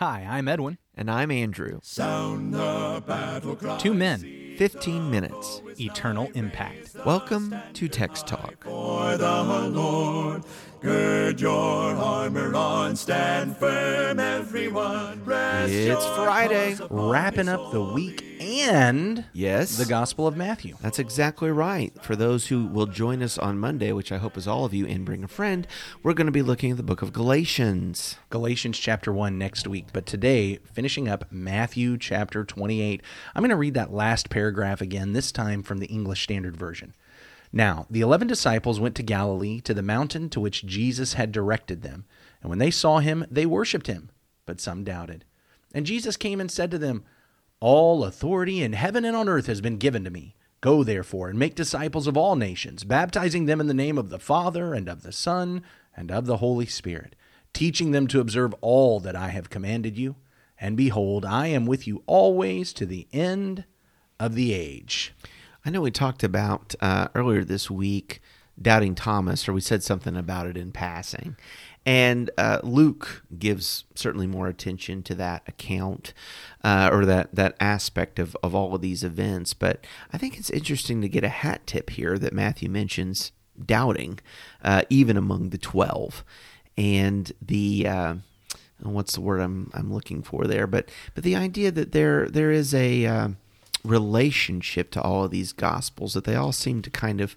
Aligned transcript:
Hi, 0.00 0.24
I'm 0.30 0.46
Edwin. 0.46 0.78
And 0.94 1.10
I'm 1.10 1.32
Andrew. 1.32 1.80
Sound 1.82 2.54
the 2.54 3.02
battle 3.04 3.56
cry. 3.56 3.78
Two 3.78 3.94
men, 3.94 4.54
15 4.56 5.10
minutes. 5.10 5.60
eternal 5.80 6.30
impact. 6.34 6.94
Welcome 7.04 7.52
to 7.72 7.88
Text 7.88 8.28
Talk. 8.28 8.62
For 8.62 9.16
the 9.16 9.42
Lord, 9.72 10.44
gird 10.80 11.40
your 11.40 11.96
armor 11.96 12.54
on, 12.54 12.94
stand 12.94 13.56
firm, 13.56 14.20
everyone. 14.20 15.24
Rest 15.24 15.72
It's 15.72 16.06
Friday. 16.06 16.76
Wrapping 16.90 17.48
up 17.48 17.72
the 17.72 17.82
week 17.82 18.27
and 18.60 19.24
Yes. 19.32 19.76
the 19.76 19.84
Gospel 19.86 20.26
of 20.26 20.36
Matthew. 20.36 20.76
That's 20.80 20.98
exactly 20.98 21.50
right. 21.50 21.92
For 22.02 22.16
those 22.16 22.48
who 22.48 22.66
will 22.66 22.86
join 22.86 23.22
us 23.22 23.38
on 23.38 23.58
Monday, 23.58 23.92
which 23.92 24.12
I 24.12 24.18
hope 24.18 24.36
is 24.36 24.48
all 24.48 24.64
of 24.64 24.74
you, 24.74 24.86
and 24.86 25.04
bring 25.04 25.22
a 25.24 25.28
friend, 25.28 25.66
we're 26.02 26.14
going 26.14 26.26
to 26.26 26.32
be 26.32 26.42
looking 26.42 26.70
at 26.70 26.76
the 26.76 26.82
book 26.82 27.02
of 27.02 27.12
Galatians. 27.12 28.16
Galatians 28.30 28.78
chapter 28.78 29.12
1 29.12 29.38
next 29.38 29.66
week. 29.66 29.86
But 29.92 30.06
today, 30.06 30.58
finishing 30.72 31.08
up 31.08 31.30
Matthew 31.30 31.96
chapter 31.98 32.44
28, 32.44 33.02
I'm 33.34 33.42
going 33.42 33.50
to 33.50 33.56
read 33.56 33.74
that 33.74 33.92
last 33.92 34.30
paragraph 34.30 34.80
again, 34.80 35.12
this 35.12 35.32
time 35.32 35.62
from 35.62 35.78
the 35.78 35.86
English 35.86 36.22
Standard 36.22 36.56
Version. 36.56 36.94
Now, 37.52 37.86
the 37.88 38.02
eleven 38.02 38.28
disciples 38.28 38.78
went 38.78 38.94
to 38.96 39.02
Galilee, 39.02 39.60
to 39.62 39.72
the 39.72 39.82
mountain 39.82 40.28
to 40.30 40.40
which 40.40 40.66
Jesus 40.66 41.14
had 41.14 41.32
directed 41.32 41.82
them. 41.82 42.04
And 42.42 42.50
when 42.50 42.58
they 42.58 42.70
saw 42.70 42.98
him, 42.98 43.24
they 43.30 43.46
worshipped 43.46 43.86
him, 43.86 44.10
but 44.44 44.60
some 44.60 44.84
doubted. 44.84 45.24
And 45.72 45.86
Jesus 45.86 46.16
came 46.16 46.40
and 46.40 46.50
said 46.50 46.70
to 46.70 46.78
them, 46.78 47.04
All 47.60 48.04
authority 48.04 48.62
in 48.62 48.72
heaven 48.72 49.04
and 49.04 49.16
on 49.16 49.28
earth 49.28 49.46
has 49.46 49.60
been 49.60 49.78
given 49.78 50.04
to 50.04 50.10
me. 50.10 50.36
Go 50.60 50.84
therefore 50.84 51.28
and 51.28 51.38
make 51.38 51.54
disciples 51.54 52.06
of 52.06 52.16
all 52.16 52.36
nations, 52.36 52.84
baptizing 52.84 53.46
them 53.46 53.60
in 53.60 53.66
the 53.66 53.74
name 53.74 53.98
of 53.98 54.10
the 54.10 54.18
Father 54.18 54.74
and 54.74 54.88
of 54.88 55.02
the 55.02 55.12
Son 55.12 55.62
and 55.96 56.10
of 56.10 56.26
the 56.26 56.38
Holy 56.38 56.66
Spirit, 56.66 57.14
teaching 57.52 57.90
them 57.90 58.06
to 58.08 58.20
observe 58.20 58.54
all 58.60 59.00
that 59.00 59.16
I 59.16 59.28
have 59.28 59.50
commanded 59.50 59.98
you. 59.98 60.16
And 60.60 60.76
behold, 60.76 61.24
I 61.24 61.48
am 61.48 61.66
with 61.66 61.86
you 61.86 62.02
always 62.06 62.72
to 62.74 62.86
the 62.86 63.06
end 63.12 63.64
of 64.18 64.34
the 64.34 64.52
age. 64.52 65.14
I 65.64 65.70
know 65.70 65.80
we 65.80 65.90
talked 65.90 66.24
about 66.24 66.74
uh, 66.80 67.08
earlier 67.14 67.44
this 67.44 67.70
week 67.70 68.20
doubting 68.60 68.94
Thomas, 68.94 69.48
or 69.48 69.52
we 69.52 69.60
said 69.60 69.82
something 69.82 70.16
about 70.16 70.46
it 70.46 70.56
in 70.56 70.72
passing. 70.72 71.36
And 71.88 72.30
uh, 72.36 72.60
Luke 72.62 73.24
gives 73.38 73.84
certainly 73.94 74.26
more 74.26 74.46
attention 74.46 75.02
to 75.04 75.14
that 75.14 75.42
account 75.48 76.12
uh, 76.62 76.90
or 76.92 77.06
that, 77.06 77.34
that 77.34 77.56
aspect 77.60 78.18
of, 78.18 78.36
of 78.42 78.54
all 78.54 78.74
of 78.74 78.82
these 78.82 79.02
events. 79.02 79.54
But 79.54 79.86
I 80.12 80.18
think 80.18 80.36
it's 80.36 80.50
interesting 80.50 81.00
to 81.00 81.08
get 81.08 81.24
a 81.24 81.30
hat 81.30 81.66
tip 81.66 81.88
here 81.88 82.18
that 82.18 82.34
Matthew 82.34 82.68
mentions 82.68 83.32
doubting, 83.64 84.18
uh, 84.62 84.82
even 84.90 85.16
among 85.16 85.48
the 85.48 85.56
12. 85.56 86.22
And 86.76 87.32
the. 87.40 87.88
Uh, 87.88 88.14
what's 88.82 89.14
the 89.14 89.22
word 89.22 89.40
I'm 89.40 89.70
I'm 89.72 89.92
looking 89.92 90.22
for 90.22 90.44
there? 90.44 90.66
But 90.66 90.90
but 91.14 91.24
the 91.24 91.34
idea 91.34 91.72
that 91.72 91.90
there 91.90 92.28
there 92.28 92.52
is 92.52 92.72
a 92.72 93.06
uh, 93.06 93.28
relationship 93.82 94.92
to 94.92 95.02
all 95.02 95.24
of 95.24 95.32
these 95.32 95.52
gospels 95.52 96.14
that 96.14 96.22
they 96.22 96.36
all 96.36 96.52
seem 96.52 96.82
to 96.82 96.90
kind 96.90 97.20
of 97.20 97.34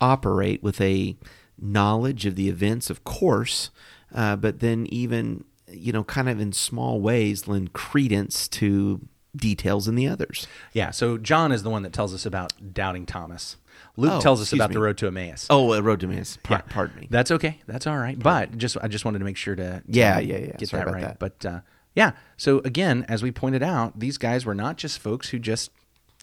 operate 0.00 0.62
with 0.62 0.80
a 0.80 1.16
knowledge 1.60 2.26
of 2.26 2.34
the 2.36 2.48
events, 2.48 2.90
of 2.90 3.04
course, 3.04 3.70
uh, 4.14 4.36
but 4.36 4.60
then 4.60 4.86
even 4.90 5.44
you 5.68 5.92
know 5.92 6.04
kind 6.04 6.28
of 6.28 6.40
in 6.40 6.52
small 6.52 7.00
ways 7.00 7.48
lend 7.48 7.72
credence 7.72 8.46
to 8.48 9.00
details 9.34 9.86
in 9.88 9.94
the 9.94 10.08
others. 10.08 10.46
Yeah, 10.72 10.90
so 10.90 11.18
John 11.18 11.52
is 11.52 11.62
the 11.62 11.70
one 11.70 11.82
that 11.82 11.92
tells 11.92 12.14
us 12.14 12.24
about 12.24 12.52
doubting 12.72 13.04
Thomas. 13.06 13.56
Luke 13.98 14.12
Oh, 14.14 14.20
tells 14.20 14.40
us 14.40 14.52
about 14.52 14.70
me. 14.70 14.74
the 14.74 14.80
road 14.80 14.96
to 14.98 15.06
Emmaus. 15.06 15.46
Oh, 15.50 15.74
uh, 15.74 15.80
road 15.80 16.00
to 16.00 16.06
Emmaus. 16.06 16.38
Par- 16.42 16.62
Yeah. 16.66 16.72
Pardon 16.72 17.00
me. 17.00 17.08
That's 17.10 17.30
okay. 17.30 17.60
That's 17.66 17.86
all 17.86 17.98
right. 17.98 18.18
But 18.18 18.56
just 18.56 18.76
I 18.82 18.88
just 18.88 19.04
wanted 19.04 19.18
to 19.18 19.24
make 19.26 19.36
sure 19.36 19.54
to, 19.54 19.80
to 19.80 19.82
Yeah, 19.86 20.18
yeah, 20.18 20.38
yeah. 20.38 20.46
get 20.56 20.68
Sorry 20.70 20.84
that 20.84 20.92
right. 20.92 21.02
that. 21.02 21.18
But 21.18 21.44
uh, 21.44 21.60
yeah, 21.94 22.12
so 22.38 22.60
again, 22.60 23.04
as 23.08 23.22
we 23.22 23.30
pointed 23.30 23.62
out, 23.62 23.98
these 23.98 24.16
guys 24.18 24.46
were 24.46 24.54
not 24.54 24.76
just 24.78 24.98
folks 24.98 25.30
who 25.30 25.38
just 25.38 25.70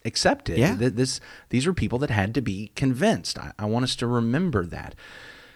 accepted. 0.04 0.58
Yeah. 0.58 0.76
Th- 0.76 0.92
This 0.94 1.20
these 1.50 1.66
were 1.66 1.74
people 1.74 1.98
that 2.00 2.10
had 2.10 2.34
to 2.34 2.40
be 2.42 2.70
convinced. 2.76 3.38
I, 3.38 3.52
I 3.58 3.64
want 3.66 3.84
us 3.84 3.96
to 3.96 4.06
remember 4.06 4.64
that. 4.66 4.94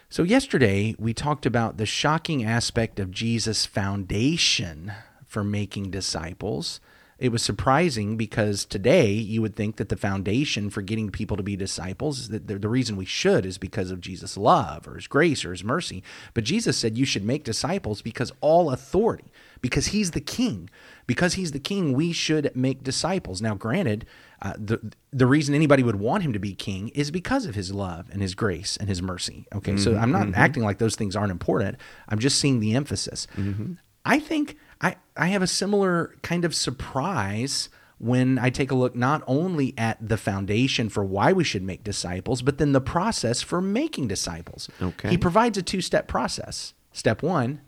So 0.09 0.23
yesterday 0.23 0.95
we 0.97 1.13
talked 1.13 1.45
about 1.45 1.77
the 1.77 1.85
shocking 1.85 2.43
aspect 2.43 2.99
of 2.99 3.11
Jesus' 3.11 3.65
foundation 3.65 4.91
for 5.25 5.43
making 5.43 5.91
disciples. 5.91 6.79
It 7.19 7.33
was 7.33 7.43
surprising 7.43 8.15
because 8.15 8.63
today 8.63 9.11
you 9.11 9.41
would 9.41 9.53
think 9.53 9.75
that 9.75 9.89
the 9.89 9.97
foundation 9.97 10.69
for 10.69 10.81
getting 10.81 11.09
people 11.09 11.35
to 11.35 11.43
be 11.43 11.57
disciples 11.57 12.19
is 12.19 12.29
that 12.29 12.47
the, 12.47 12.69
reason 12.69 12.95
we 12.95 13.03
should 13.03 13.45
is 13.45 13.57
because 13.57 13.91
of 13.91 13.99
Jesus' 13.99 14.37
love 14.37 14.87
or 14.87 14.95
his 14.95 15.07
grace 15.07 15.43
or 15.43 15.51
his 15.51 15.63
mercy. 15.63 16.01
But 16.33 16.45
Jesus 16.45 16.77
said 16.77 16.97
you 16.97 17.03
should 17.03 17.25
make 17.25 17.43
disciples 17.43 18.01
because 18.01 18.31
all 18.39 18.71
authority, 18.71 19.33
because 19.59 19.87
he's 19.87 20.11
the 20.11 20.21
king. 20.21 20.69
Because 21.07 21.33
he's 21.33 21.51
the 21.51 21.59
king, 21.59 21.91
we 21.91 22.13
should 22.13 22.55
make 22.55 22.83
disciples. 22.83 23.41
Now, 23.41 23.55
granted, 23.55 24.05
uh, 24.41 24.53
the 24.57 24.93
the 25.11 25.25
reason 25.25 25.55
anybody 25.55 25.83
would 25.83 25.97
want 25.97 26.23
him 26.23 26.31
to 26.33 26.39
be 26.39 26.53
king 26.53 26.89
is 26.89 27.11
because 27.11 27.45
of 27.45 27.55
his 27.55 27.73
love 27.73 28.07
and 28.11 28.21
his 28.21 28.35
grace 28.35 28.77
and 28.77 28.87
his 28.87 29.01
mercy. 29.01 29.45
Okay, 29.53 29.75
so 29.75 29.91
mm-hmm, 29.91 30.01
I'm 30.01 30.11
not 30.11 30.27
mm-hmm. 30.27 30.35
acting 30.35 30.63
like 30.63 30.77
those 30.77 30.95
things 30.95 31.15
aren't 31.15 31.31
important. 31.31 31.77
I'm 32.07 32.19
just 32.19 32.39
seeing 32.39 32.59
the 32.59 32.75
emphasis. 32.75 33.27
Mm-hmm. 33.35 33.73
I 34.05 34.19
think 34.19 34.55
I 34.81 34.95
I 35.15 35.27
have 35.27 35.41
a 35.41 35.47
similar 35.47 36.15
kind 36.21 36.45
of 36.45 36.55
surprise 36.55 37.69
when 37.99 38.39
I 38.39 38.49
take 38.49 38.71
a 38.71 38.75
look 38.75 38.95
not 38.95 39.23
only 39.27 39.73
at 39.77 39.97
the 40.05 40.17
foundation 40.17 40.89
for 40.89 41.03
why 41.03 41.33
we 41.33 41.43
should 41.43 41.63
make 41.63 41.83
disciples, 41.83 42.41
but 42.41 42.57
then 42.57 42.71
the 42.71 42.81
process 42.81 43.41
for 43.41 43.61
making 43.61 44.07
disciples. 44.07 44.69
Okay. 44.81 45.09
He 45.09 45.17
provides 45.17 45.57
a 45.57 45.61
two 45.61 45.81
step 45.81 46.07
process. 46.07 46.73
Step 46.93 47.21
one, 47.21 47.61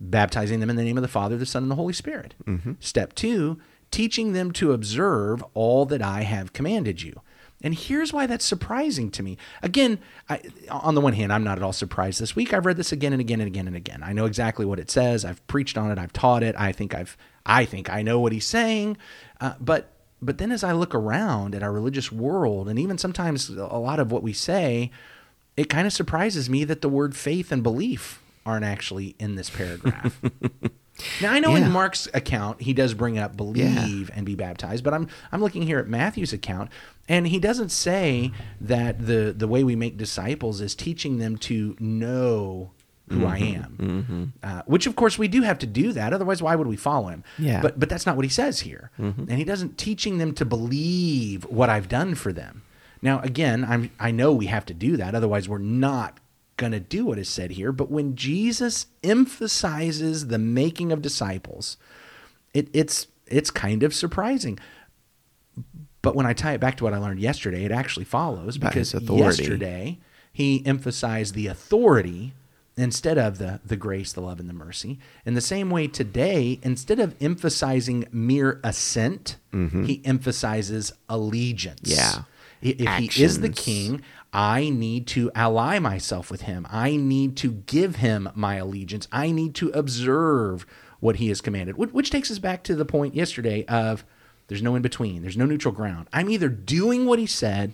baptizing 0.00 0.60
them 0.60 0.68
in 0.68 0.76
the 0.76 0.84
name 0.84 0.98
of 0.98 1.02
the 1.02 1.08
Father, 1.08 1.36
the 1.36 1.46
Son, 1.46 1.62
and 1.62 1.70
the 1.70 1.76
Holy 1.76 1.92
Spirit. 1.92 2.34
Mm-hmm. 2.44 2.72
Step 2.80 3.14
two, 3.14 3.58
teaching 3.90 4.32
them 4.32 4.52
to 4.52 4.72
observe 4.72 5.42
all 5.54 5.86
that 5.86 6.02
I 6.02 6.22
have 6.22 6.52
commanded 6.52 7.02
you. 7.02 7.20
And 7.62 7.74
here's 7.74 8.12
why 8.12 8.26
that's 8.26 8.44
surprising 8.44 9.10
to 9.10 9.22
me. 9.22 9.36
Again, 9.62 9.98
I, 10.28 10.40
on 10.70 10.94
the 10.94 11.00
one 11.00 11.12
hand, 11.14 11.32
I'm 11.32 11.42
not 11.42 11.58
at 11.58 11.64
all 11.64 11.72
surprised 11.72 12.20
this 12.20 12.36
week. 12.36 12.54
I've 12.54 12.66
read 12.66 12.76
this 12.76 12.92
again 12.92 13.12
and 13.12 13.20
again 13.20 13.40
and 13.40 13.48
again 13.48 13.66
and 13.66 13.76
again. 13.76 14.02
I 14.02 14.12
know 14.12 14.26
exactly 14.26 14.64
what 14.64 14.78
it 14.78 14.90
says. 14.90 15.24
I've 15.24 15.44
preached 15.48 15.76
on 15.76 15.90
it. 15.90 15.98
I've 15.98 16.12
taught 16.12 16.42
it. 16.44 16.54
I 16.56 16.70
think 16.70 16.94
I've, 16.94 17.16
I 17.44 17.64
think 17.64 17.90
I 17.90 18.02
know 18.02 18.20
what 18.20 18.32
he's 18.32 18.46
saying. 18.46 18.96
Uh, 19.40 19.54
but, 19.60 19.92
but 20.22 20.38
then 20.38 20.52
as 20.52 20.62
I 20.62 20.72
look 20.72 20.94
around 20.94 21.54
at 21.54 21.62
our 21.64 21.72
religious 21.72 22.12
world, 22.12 22.68
and 22.68 22.78
even 22.78 22.96
sometimes 22.96 23.48
a 23.48 23.78
lot 23.78 23.98
of 23.98 24.12
what 24.12 24.22
we 24.22 24.32
say, 24.32 24.92
it 25.56 25.68
kind 25.68 25.86
of 25.86 25.92
surprises 25.92 26.48
me 26.48 26.62
that 26.62 26.80
the 26.80 26.88
word 26.88 27.16
faith 27.16 27.50
and 27.50 27.64
belief 27.64 28.22
aren't 28.46 28.64
actually 28.64 29.16
in 29.18 29.34
this 29.34 29.50
paragraph. 29.50 30.20
now 31.20 31.32
I 31.32 31.40
know 31.40 31.54
Yeah. 31.54 31.66
in 31.66 31.72
Mark's 31.72 32.08
account 32.14 32.62
he 32.62 32.72
does 32.72 32.94
bring 32.94 33.18
up 33.18 33.36
believe 33.36 34.10
and 34.14 34.26
be 34.26 34.34
baptized, 34.34 34.84
but 34.84 34.94
I'm 34.94 35.08
I'm 35.32 35.40
looking 35.40 35.62
here 35.62 35.78
at 35.78 35.88
Matthew's 35.88 36.32
account 36.32 36.70
and 37.08 37.26
he 37.26 37.38
doesn't 37.38 37.70
say 37.70 38.32
that 38.60 39.06
the 39.06 39.34
the 39.36 39.48
way 39.48 39.64
we 39.64 39.76
make 39.76 39.96
disciples 39.96 40.60
is 40.60 40.74
teaching 40.74 41.18
them 41.18 41.36
to 41.38 41.76
know 41.78 42.70
who 43.10 43.26
I 43.26 43.40
mm-hmm. 43.40 43.62
am, 43.62 43.76
mm-hmm. 43.78 44.24
uh, 44.42 44.62
which 44.66 44.86
of 44.86 44.94
course 44.94 45.18
we 45.18 45.28
do 45.28 45.42
have 45.42 45.58
to 45.60 45.66
do 45.66 45.92
that. 45.92 46.12
Otherwise, 46.12 46.42
why 46.42 46.54
would 46.54 46.66
we 46.66 46.76
follow 46.76 47.08
him? 47.08 47.24
Yeah. 47.38 47.62
But 47.62 47.80
but 47.80 47.88
that's 47.88 48.04
not 48.04 48.16
what 48.16 48.24
he 48.24 48.28
says 48.28 48.60
here, 48.60 48.90
mm-hmm. 48.98 49.22
and 49.22 49.38
he 49.38 49.44
doesn't 49.44 49.78
teaching 49.78 50.18
them 50.18 50.34
to 50.34 50.44
believe 50.44 51.44
what 51.44 51.70
I've 51.70 51.88
done 51.88 52.14
for 52.14 52.32
them. 52.32 52.62
Now, 53.00 53.20
again, 53.20 53.64
I'm 53.64 53.90
I 53.98 54.10
know 54.10 54.32
we 54.32 54.46
have 54.46 54.66
to 54.66 54.74
do 54.74 54.96
that. 54.96 55.14
Otherwise, 55.14 55.48
we're 55.48 55.58
not 55.58 56.18
going 56.58 56.72
to 56.72 56.80
do 56.80 57.06
what 57.06 57.18
is 57.18 57.30
said 57.30 57.52
here. 57.52 57.72
But 57.72 57.90
when 57.90 58.14
Jesus 58.14 58.86
emphasizes 59.02 60.26
the 60.26 60.38
making 60.38 60.92
of 60.92 61.00
disciples, 61.00 61.78
it, 62.52 62.68
it's 62.74 63.06
it's 63.26 63.50
kind 63.50 63.82
of 63.82 63.94
surprising. 63.94 64.58
But 66.02 66.14
when 66.14 66.26
I 66.26 66.34
tie 66.34 66.52
it 66.52 66.60
back 66.60 66.76
to 66.76 66.84
what 66.84 66.92
I 66.92 66.98
learned 66.98 67.20
yesterday, 67.20 67.64
it 67.64 67.72
actually 67.72 68.04
follows 68.04 68.58
because 68.58 68.92
yesterday 69.38 69.98
he 70.32 70.64
emphasized 70.66 71.34
the 71.34 71.46
authority 71.46 72.34
instead 72.76 73.18
of 73.18 73.38
the 73.38 73.60
the 73.64 73.76
grace, 73.76 74.12
the 74.12 74.20
love, 74.20 74.38
and 74.38 74.48
the 74.48 74.54
mercy. 74.54 74.98
In 75.26 75.34
the 75.34 75.40
same 75.40 75.70
way, 75.70 75.88
today, 75.88 76.60
instead 76.62 77.00
of 77.00 77.16
emphasizing 77.20 78.06
mere 78.12 78.60
assent, 78.62 79.36
he 79.86 80.00
emphasizes 80.04 80.92
allegiance. 81.08 81.92
Mm-hmm. 81.92 82.20
Yeah. 82.20 82.22
If 82.60 83.14
he 83.14 83.22
is 83.22 83.40
the 83.40 83.50
king, 83.50 84.02
I 84.32 84.68
need 84.68 85.06
to 85.08 85.30
ally 85.34 85.78
myself 85.78 86.30
with 86.30 86.42
him. 86.42 86.66
I 86.70 86.96
need 86.96 87.36
to 87.38 87.52
give 87.52 87.96
him 87.96 88.28
my 88.34 88.56
allegiance. 88.56 89.08
I 89.10 89.30
need 89.30 89.54
to 89.56 89.70
observe 89.70 90.66
what 91.00 91.16
he 91.16 91.28
has 91.28 91.40
commanded. 91.40 91.76
Which, 91.76 92.10
takes 92.10 92.30
us 92.30 92.38
back 92.38 92.62
to 92.64 92.74
the 92.74 92.84
point 92.84 93.14
yesterday 93.14 93.64
of 93.66 94.04
there's 94.48 94.62
no 94.62 94.74
in 94.74 94.82
between. 94.82 95.22
There's 95.22 95.36
no 95.36 95.46
neutral 95.46 95.74
ground. 95.74 96.08
I'm 96.12 96.30
either 96.30 96.48
doing 96.48 97.06
what 97.06 97.18
he 97.18 97.26
said 97.26 97.72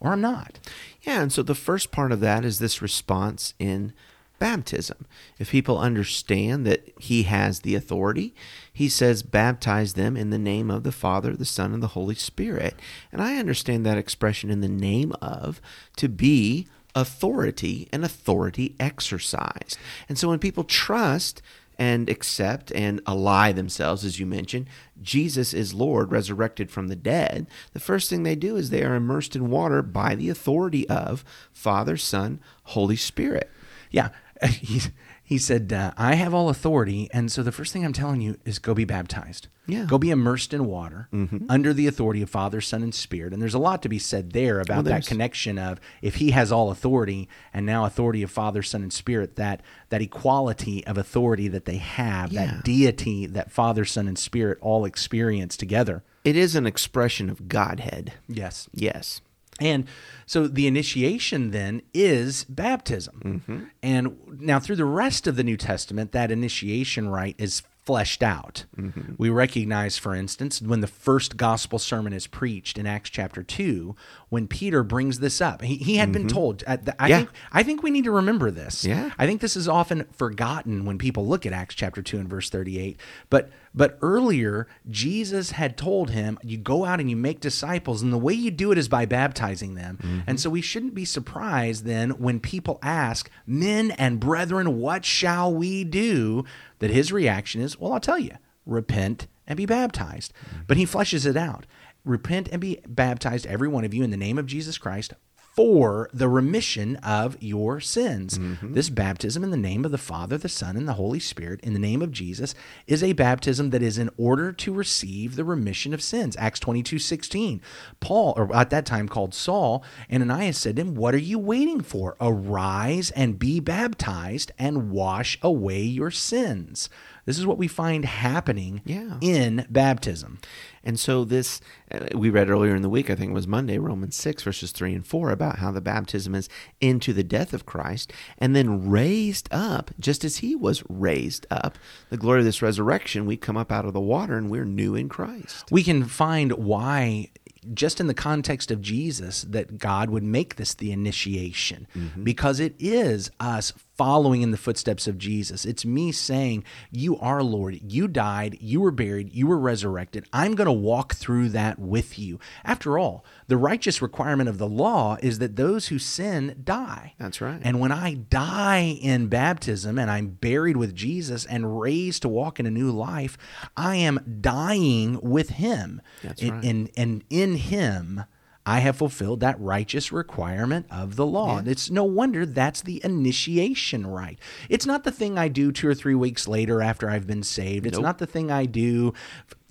or 0.00 0.12
I'm 0.12 0.20
not. 0.20 0.58
Yeah, 1.02 1.22
and 1.22 1.32
so 1.32 1.42
the 1.42 1.54
first 1.54 1.90
part 1.90 2.12
of 2.12 2.20
that 2.20 2.44
is 2.44 2.58
this 2.58 2.82
response 2.82 3.54
in 3.58 3.92
baptism. 4.38 5.06
If 5.38 5.50
people 5.50 5.78
understand 5.78 6.66
that 6.66 6.92
he 6.98 7.24
has 7.24 7.60
the 7.60 7.74
authority, 7.74 8.34
he 8.72 8.88
says, 8.88 9.22
baptize 9.22 9.94
them 9.94 10.16
in 10.16 10.30
the 10.30 10.38
name 10.38 10.70
of 10.70 10.82
the 10.82 10.92
Father, 10.92 11.34
the 11.34 11.44
Son, 11.44 11.72
and 11.72 11.82
the 11.82 11.88
Holy 11.88 12.14
Spirit. 12.14 12.74
And 13.12 13.22
I 13.22 13.36
understand 13.36 13.84
that 13.86 13.98
expression 13.98 14.50
in 14.50 14.60
the 14.60 14.68
name 14.68 15.12
of 15.20 15.60
to 15.96 16.08
be 16.08 16.66
authority 16.94 17.88
and 17.92 18.04
authority 18.04 18.74
exercised. 18.80 19.78
And 20.08 20.18
so 20.18 20.28
when 20.28 20.38
people 20.38 20.64
trust 20.64 21.42
and 21.78 22.08
accept 22.08 22.72
and 22.72 23.02
ally 23.06 23.52
themselves, 23.52 24.02
as 24.02 24.18
you 24.18 24.24
mentioned, 24.24 24.66
Jesus 25.02 25.52
is 25.52 25.74
Lord, 25.74 26.10
resurrected 26.10 26.70
from 26.70 26.88
the 26.88 26.96
dead, 26.96 27.46
the 27.74 27.80
first 27.80 28.08
thing 28.08 28.22
they 28.22 28.34
do 28.34 28.56
is 28.56 28.70
they 28.70 28.82
are 28.82 28.94
immersed 28.94 29.36
in 29.36 29.50
water 29.50 29.82
by 29.82 30.14
the 30.14 30.30
authority 30.30 30.88
of 30.88 31.22
Father, 31.52 31.98
Son, 31.98 32.40
Holy 32.64 32.96
Spirit. 32.96 33.50
Yeah. 33.90 34.08
He, 34.48 34.80
he 35.22 35.38
said, 35.38 35.72
uh, 35.72 35.92
I 35.96 36.14
have 36.14 36.32
all 36.32 36.48
authority. 36.48 37.08
And 37.12 37.32
so 37.32 37.42
the 37.42 37.50
first 37.50 37.72
thing 37.72 37.84
I'm 37.84 37.92
telling 37.92 38.20
you 38.20 38.38
is 38.44 38.58
go 38.60 38.74
be 38.74 38.84
baptized. 38.84 39.48
Yeah. 39.66 39.84
Go 39.88 39.98
be 39.98 40.10
immersed 40.10 40.54
in 40.54 40.66
water 40.66 41.08
under 41.48 41.72
the 41.72 41.88
authority 41.88 42.22
of 42.22 42.30
Father, 42.30 42.60
Son, 42.60 42.84
and 42.84 42.94
Spirit. 42.94 43.32
And 43.32 43.42
there's 43.42 43.54
a 43.54 43.58
lot 43.58 43.82
to 43.82 43.88
be 43.88 43.98
said 43.98 44.32
there 44.32 44.60
about 44.60 44.84
that 44.84 45.04
connection 45.06 45.58
of 45.58 45.80
if 46.00 46.16
he 46.16 46.30
has 46.30 46.52
all 46.52 46.70
authority 46.70 47.28
and 47.52 47.66
now 47.66 47.84
authority 47.84 48.22
of 48.22 48.30
Father, 48.30 48.62
Son, 48.62 48.82
and 48.82 48.92
Spirit, 48.92 49.34
that 49.34 49.62
that 49.88 50.00
equality 50.02 50.86
of 50.86 50.96
authority 50.96 51.48
that 51.48 51.64
they 51.64 51.78
have, 51.78 52.30
Yeah. 52.32 52.46
that 52.46 52.64
deity 52.64 53.26
that 53.26 53.50
Father, 53.50 53.84
Son, 53.84 54.06
and 54.06 54.16
Spirit 54.18 54.58
all 54.60 54.84
experience 54.84 55.56
together. 55.56 56.04
It 56.22 56.36
is 56.36 56.54
an 56.54 56.66
expression 56.66 57.28
of 57.30 57.48
Godhead. 57.48 58.12
Yes. 58.28 58.68
Yes. 58.72 59.20
And 59.60 59.86
so 60.26 60.46
the 60.46 60.66
initiation 60.66 61.50
then 61.50 61.82
is 61.94 62.44
baptism. 62.44 63.22
Mm-hmm. 63.24 63.64
And 63.82 64.16
now 64.40 64.58
through 64.58 64.76
the 64.76 64.84
rest 64.84 65.26
of 65.26 65.36
the 65.36 65.44
New 65.44 65.56
Testament, 65.56 66.12
that 66.12 66.30
initiation 66.30 67.08
rite 67.08 67.36
is 67.38 67.62
fleshed 67.86 68.20
out. 68.20 68.64
Mm-hmm. 68.76 69.12
We 69.16 69.30
recognize, 69.30 69.96
for 69.96 70.12
instance, 70.12 70.60
when 70.60 70.80
the 70.80 70.88
first 70.88 71.36
gospel 71.36 71.78
sermon 71.78 72.12
is 72.12 72.26
preached 72.26 72.78
in 72.78 72.86
Acts 72.86 73.10
chapter 73.10 73.44
2, 73.44 73.94
when 74.28 74.48
Peter 74.48 74.82
brings 74.82 75.20
this 75.20 75.40
up. 75.40 75.62
He, 75.62 75.76
he 75.76 75.96
had 75.96 76.10
been 76.10 76.22
mm-hmm. 76.22 76.34
told, 76.34 76.64
uh, 76.66 76.78
th- 76.78 76.96
I, 76.98 77.08
Yeah. 77.08 77.18
think, 77.18 77.30
I 77.52 77.62
think 77.62 77.84
we 77.84 77.92
need 77.92 78.02
to 78.02 78.10
remember 78.10 78.50
this. 78.50 78.84
Yeah. 78.84 79.12
I 79.18 79.26
think 79.28 79.40
this 79.40 79.56
is 79.56 79.68
often 79.68 80.04
forgotten 80.12 80.84
when 80.84 80.98
people 80.98 81.28
look 81.28 81.46
at 81.46 81.52
Acts 81.52 81.76
chapter 81.76 82.02
2 82.02 82.18
and 82.18 82.28
verse 82.28 82.50
38. 82.50 82.98
But 83.30 83.50
but 83.76 83.98
earlier 84.00 84.66
Jesus 84.88 85.52
had 85.52 85.76
told 85.76 86.10
him, 86.10 86.38
you 86.42 86.56
go 86.56 86.84
out 86.84 86.98
and 86.98 87.10
you 87.10 87.16
make 87.16 87.40
disciples 87.40 88.02
and 88.02 88.12
the 88.12 88.18
way 88.18 88.32
you 88.32 88.50
do 88.50 88.72
it 88.72 88.78
is 88.78 88.88
by 88.88 89.04
baptizing 89.04 89.74
them. 89.74 89.98
Mm-hmm. 90.02 90.20
And 90.26 90.40
so 90.40 90.50
we 90.50 90.62
shouldn't 90.62 90.94
be 90.94 91.04
surprised 91.04 91.84
then 91.84 92.10
when 92.12 92.40
people 92.40 92.78
ask, 92.82 93.30
"Men 93.46 93.90
and 93.92 94.18
brethren, 94.18 94.78
what 94.80 95.04
shall 95.04 95.54
we 95.54 95.84
do?" 95.84 96.44
that 96.78 96.90
his 96.90 97.12
reaction 97.12 97.60
is, 97.60 97.78
"Well, 97.78 97.92
I'll 97.92 98.00
tell 98.00 98.18
you. 98.18 98.32
Repent 98.64 99.26
and 99.46 99.56
be 99.56 99.66
baptized." 99.66 100.32
Mm-hmm. 100.32 100.62
But 100.66 100.76
he 100.78 100.86
fleshes 100.86 101.26
it 101.26 101.36
out. 101.36 101.66
Repent 102.04 102.48
and 102.50 102.60
be 102.60 102.80
baptized 102.88 103.46
every 103.46 103.68
one 103.68 103.84
of 103.84 103.92
you 103.92 104.02
in 104.02 104.10
the 104.10 104.16
name 104.16 104.38
of 104.38 104.46
Jesus 104.46 104.78
Christ 104.78 105.12
for 105.56 106.10
the 106.12 106.28
remission 106.28 106.96
of 106.96 107.36
your 107.40 107.80
sins. 107.80 108.38
This 108.62 108.90
baptism 108.90 109.42
in 109.42 109.50
the 109.50 109.56
name 109.56 109.86
of 109.86 109.90
the 109.90 109.96
Father, 109.98 110.36
the 110.36 110.50
Son, 110.50 110.76
and 110.76 110.86
the 110.86 110.92
Holy 110.92 111.18
Spirit, 111.18 111.60
in 111.62 111.72
the 111.72 111.78
name 111.78 112.02
of 112.02 112.12
Jesus, 112.12 112.54
is 112.86 113.02
a 113.02 113.14
baptism 113.14 113.70
that 113.70 113.82
is 113.82 113.96
in 113.96 114.10
order 114.18 114.52
to 114.52 114.72
receive 114.74 115.34
the 115.34 115.44
remission 115.44 115.94
of 115.94 116.02
sins. 116.02 116.36
Acts 116.38 116.60
22 116.60 116.98
16. 116.98 117.62
Paul, 118.00 118.34
or 118.36 118.54
at 118.54 118.68
that 118.70 118.84
time 118.84 119.08
called 119.08 119.34
Saul, 119.34 119.82
Ananias 120.12 120.58
said 120.58 120.76
to 120.76 120.82
him, 120.82 120.94
What 120.94 121.14
are 121.14 121.18
you 121.18 121.38
waiting 121.38 121.80
for? 121.80 122.16
Arise 122.20 123.10
and 123.12 123.38
be 123.38 123.58
baptized 123.58 124.52
and 124.58 124.90
wash 124.90 125.38
away 125.42 125.80
your 125.80 126.10
sins. 126.10 126.90
This 127.24 127.38
is 127.38 127.46
what 127.46 127.58
we 127.58 127.66
find 127.66 128.04
happening 128.04 128.82
Yeah. 128.84 129.16
in 129.20 129.66
baptism. 129.68 130.38
And 130.84 131.00
so 131.00 131.24
this, 131.24 131.60
uh, 131.90 132.06
we 132.14 132.30
read 132.30 132.48
earlier 132.48 132.76
in 132.76 132.82
the 132.82 132.88
week, 132.88 133.10
I 133.10 133.16
think 133.16 133.30
it 133.32 133.34
was 133.34 133.48
Monday, 133.48 133.78
Romans 133.78 134.14
6, 134.14 134.44
verses 134.44 134.70
3 134.70 134.94
and 134.94 135.04
4, 135.04 135.30
about 135.30 135.45
how 135.54 135.70
the 135.70 135.80
baptism 135.80 136.34
is 136.34 136.48
into 136.80 137.12
the 137.12 137.24
death 137.24 137.52
of 137.52 137.64
Christ 137.64 138.12
and 138.38 138.54
then 138.54 138.90
raised 138.90 139.48
up, 139.52 139.92
just 140.00 140.24
as 140.24 140.38
he 140.38 140.54
was 140.54 140.82
raised 140.88 141.46
up. 141.50 141.78
The 142.10 142.16
glory 142.16 142.40
of 142.40 142.44
this 142.44 142.62
resurrection, 142.62 143.24
we 143.26 143.36
come 143.36 143.56
up 143.56 143.70
out 143.70 143.84
of 143.84 143.92
the 143.92 144.00
water 144.00 144.36
and 144.36 144.50
we're 144.50 144.64
new 144.64 144.94
in 144.94 145.08
Christ. 145.08 145.70
we 145.70 145.82
can 145.82 146.04
find 146.04 146.52
why 146.52 147.30
just 147.74 148.00
in 148.00 148.06
the 148.06 148.14
context 148.14 148.70
of 148.70 148.80
Jesus 148.80 149.42
that 149.42 149.78
God 149.78 150.10
would 150.10 150.22
make 150.22 150.56
this 150.56 150.74
the 150.74 150.92
initiation 150.92 151.86
mm-hmm. 151.94 152.22
because 152.22 152.60
it 152.60 152.74
is 152.78 153.30
us 153.40 153.72
following 153.96 154.42
in 154.42 154.50
the 154.50 154.56
footsteps 154.56 155.06
of 155.06 155.18
Jesus. 155.18 155.64
It's 155.64 155.84
me 155.84 156.12
saying, 156.12 156.64
You 156.90 157.18
are 157.18 157.42
Lord. 157.42 157.80
You 157.82 158.08
died. 158.08 158.58
You 158.60 158.80
were 158.80 158.90
buried. 158.90 159.32
You 159.34 159.46
were 159.46 159.58
resurrected. 159.58 160.26
I'm 160.32 160.54
going 160.54 160.66
to 160.66 160.72
walk 160.72 161.14
through 161.14 161.50
that 161.50 161.78
with 161.78 162.18
you. 162.18 162.38
After 162.64 162.98
all, 162.98 163.24
the 163.48 163.56
righteous 163.56 164.02
requirement 164.02 164.48
of 164.48 164.58
the 164.58 164.68
law 164.68 165.16
is 165.22 165.38
that 165.38 165.56
those 165.56 165.88
who 165.88 165.98
sin 165.98 166.60
die. 166.62 167.14
That's 167.18 167.40
right. 167.40 167.60
And 167.62 167.80
when 167.80 167.92
I 167.92 168.14
die 168.14 168.98
in 169.00 169.28
baptism 169.28 169.98
and 169.98 170.10
I'm 170.10 170.28
buried 170.28 170.76
with 170.76 170.94
Jesus 170.94 171.46
and 171.46 171.80
raised 171.80 172.22
to 172.22 172.28
walk 172.28 172.60
in 172.60 172.66
a 172.66 172.70
new 172.70 172.90
life, 172.90 173.38
I 173.76 173.96
am 173.96 174.38
dying 174.40 175.20
with 175.22 175.50
him. 175.50 176.02
That's 176.22 176.42
and, 176.42 176.52
right. 176.52 176.64
and, 176.64 176.90
and 176.96 177.24
in 177.30 177.56
him, 177.56 178.24
I 178.68 178.80
have 178.80 178.96
fulfilled 178.96 179.38
that 179.40 179.60
righteous 179.60 180.10
requirement 180.10 180.86
of 180.90 181.14
the 181.14 181.24
law. 181.24 181.58
And 181.58 181.68
It's 181.68 181.88
no 181.88 182.02
wonder 182.02 182.44
that's 182.44 182.82
the 182.82 183.00
initiation 183.04 184.04
rite. 184.06 184.40
It's 184.68 184.84
not 184.84 185.04
the 185.04 185.12
thing 185.12 185.38
I 185.38 185.46
do 185.46 185.70
two 185.70 185.86
or 185.88 185.94
three 185.94 186.16
weeks 186.16 186.48
later 186.48 186.82
after 186.82 187.08
I've 187.08 187.28
been 187.28 187.44
saved. 187.44 187.86
It's 187.86 187.96
Nope. 187.96 188.02
not 188.02 188.18
the 188.18 188.26
thing 188.26 188.50
I 188.50 188.66
do 188.66 189.14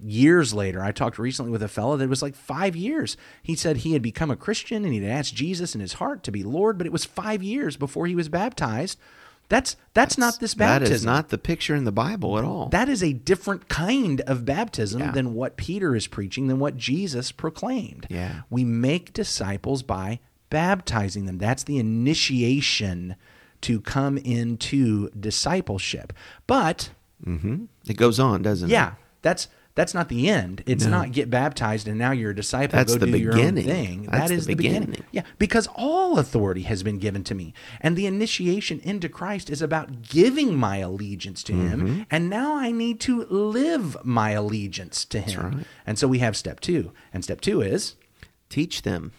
years 0.01 0.53
later. 0.53 0.81
I 0.81 0.93
talked 0.93 1.19
recently 1.19 1.51
with 1.51 1.61
a 1.61 1.67
fellow 1.67 1.97
that 1.97 2.07
was 2.07 2.21
like 2.21 2.35
five 2.35 2.75
years. 2.75 3.17
He 3.43 3.55
said 3.55 3.77
he 3.77 3.93
had 3.93 4.01
become 4.01 4.31
a 4.31 4.37
Christian 4.37 4.85
and 4.85 4.93
he'd 4.93 5.05
asked 5.05 5.35
Jesus 5.35 5.75
in 5.75 5.81
his 5.81 5.93
heart 5.93 6.23
to 6.23 6.31
be 6.31 6.43
Lord, 6.43 6.77
but 6.77 6.87
it 6.87 6.93
was 6.93 7.03
five 7.03 7.43
years 7.43 7.75
before 7.75 8.07
he 8.07 8.15
was 8.15 8.29
baptized. 8.29 8.97
That's 9.49 9.75
that's, 9.93 10.17
not 10.17 10.39
this 10.39 10.55
baptism. 10.55 10.89
That 10.89 10.95
is 10.95 11.05
not 11.05 11.29
the 11.29 11.37
picture 11.37 11.75
in 11.75 11.83
the 11.85 11.91
Bible 11.91 12.37
at 12.37 12.43
all. 12.43 12.69
That 12.69 12.89
is 12.89 13.03
a 13.03 13.13
different 13.13 13.69
kind 13.69 14.21
of 14.21 14.43
baptism 14.43 15.01
Yeah. 15.01 15.11
than 15.11 15.33
what 15.33 15.55
Peter 15.55 15.95
is 15.95 16.07
preaching, 16.07 16.47
than 16.47 16.59
what 16.59 16.77
Jesus 16.77 17.31
proclaimed. 17.31 18.07
Yeah. 18.09 18.41
We 18.49 18.63
make 18.63 19.13
disciples 19.13 19.83
by 19.83 20.19
baptizing 20.49 21.25
them. 21.25 21.37
That's 21.37 21.63
the 21.63 21.77
initiation 21.77 23.15
to 23.61 23.81
come 23.81 24.17
into 24.17 25.09
discipleship. 25.11 26.13
But 26.47 26.89
mm-hmm. 27.25 27.65
it 27.87 27.97
goes 27.97 28.19
on, 28.19 28.41
doesn't 28.41 28.69
it? 28.69 28.73
yeah, 28.73 28.93
that's 29.21 29.47
that's 29.75 29.93
not 29.93 30.09
the 30.09 30.29
end. 30.29 30.63
It's 30.65 30.85
not 30.85 31.11
get 31.11 31.29
baptized 31.29 31.87
and 31.87 31.99
now 31.99 32.11
you're 32.11 32.31
a 32.31 32.35
disciple. 32.35 32.77
That's 32.77 32.93
go 32.93 32.99
the 33.05 33.11
do 33.11 33.17
your 33.17 33.33
own 33.33 33.55
beginning. 33.55 33.65
thing. 33.65 34.01
That's 34.09 34.29
that 34.29 34.31
is 34.33 34.45
the 34.45 34.53
the 34.53 34.55
beginning. 34.55 34.79
beginning. 34.91 35.05
Yeah, 35.11 35.23
because 35.37 35.67
all 35.75 36.17
authority 36.17 36.63
has 36.63 36.81
been 36.81 36.97
given 36.97 37.23
to 37.25 37.35
me, 37.35 37.53
and 37.81 37.95
the 37.95 38.07
initiation 38.07 38.79
into 38.83 39.09
Christ 39.09 39.49
is 39.49 39.61
about 39.61 40.01
giving 40.01 40.55
my 40.55 40.77
allegiance 40.77 41.43
to 41.43 41.53
Mm-hmm. 41.53 41.67
Him, 41.87 42.05
and 42.09 42.29
now 42.29 42.55
I 42.55 42.71
need 42.71 42.99
to 43.01 43.25
live 43.25 43.97
my 44.03 44.31
allegiance 44.31 45.05
to 45.05 45.19
Him. 45.19 45.55
right. 45.57 45.65
And 45.85 45.99
so 45.99 46.07
we 46.07 46.19
have 46.19 46.35
step 46.35 46.59
two, 46.59 46.91
and 47.13 47.23
step 47.23 47.41
two 47.41 47.61
is 47.61 47.95
Teach 48.49 48.83
them. 48.83 49.11